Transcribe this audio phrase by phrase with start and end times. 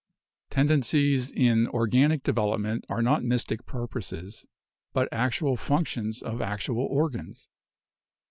[0.49, 4.47] "Tendencies in organic development are not mystic pur poses,
[4.93, 7.47] but actual functions of actual organs.